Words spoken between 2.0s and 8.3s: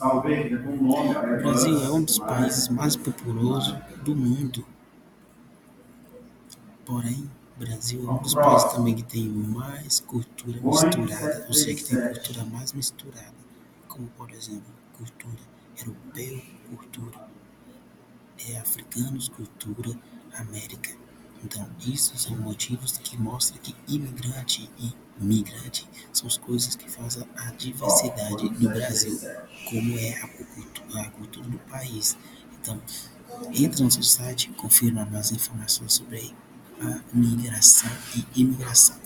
dos países mais populosos do mundo. Porém, o Brasil é um